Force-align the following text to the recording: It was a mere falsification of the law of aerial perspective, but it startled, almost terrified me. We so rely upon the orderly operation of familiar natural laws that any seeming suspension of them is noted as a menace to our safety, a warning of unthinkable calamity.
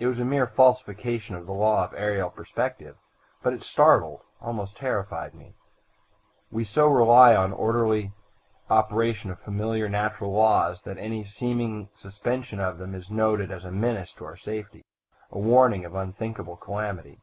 It 0.00 0.08
was 0.08 0.18
a 0.18 0.24
mere 0.24 0.48
falsification 0.48 1.36
of 1.36 1.46
the 1.46 1.52
law 1.52 1.84
of 1.84 1.94
aerial 1.94 2.30
perspective, 2.30 2.96
but 3.44 3.52
it 3.52 3.62
startled, 3.62 4.22
almost 4.40 4.76
terrified 4.78 5.34
me. 5.36 5.54
We 6.50 6.64
so 6.64 6.88
rely 6.88 7.30
upon 7.30 7.50
the 7.50 7.56
orderly 7.58 8.12
operation 8.68 9.30
of 9.30 9.38
familiar 9.38 9.88
natural 9.88 10.32
laws 10.32 10.82
that 10.82 10.98
any 10.98 11.22
seeming 11.22 11.90
suspension 11.94 12.58
of 12.58 12.78
them 12.78 12.92
is 12.92 13.08
noted 13.08 13.52
as 13.52 13.64
a 13.64 13.70
menace 13.70 14.12
to 14.14 14.24
our 14.24 14.36
safety, 14.36 14.82
a 15.30 15.38
warning 15.38 15.84
of 15.84 15.94
unthinkable 15.94 16.56
calamity. 16.56 17.20